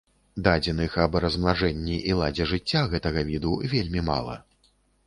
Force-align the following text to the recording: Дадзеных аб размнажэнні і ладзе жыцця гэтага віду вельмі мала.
Дадзеных 0.45 0.95
аб 1.03 1.17
размнажэнні 1.25 1.99
і 2.09 2.17
ладзе 2.23 2.51
жыцця 2.53 2.81
гэтага 2.95 3.21
віду 3.33 3.53
вельмі 3.77 4.01
мала. 4.13 4.35